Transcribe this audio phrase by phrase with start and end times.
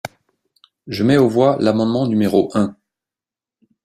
[0.87, 2.75] Je mets aux voix l’amendement numéro un.